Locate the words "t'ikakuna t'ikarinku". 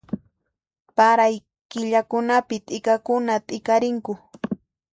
2.67-4.13